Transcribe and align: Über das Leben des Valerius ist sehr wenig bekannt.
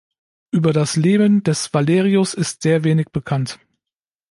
Über 0.49 0.73
das 0.73 0.95
Leben 0.95 1.43
des 1.43 1.71
Valerius 1.75 2.33
ist 2.33 2.63
sehr 2.63 2.83
wenig 2.83 3.09
bekannt. 3.11 3.59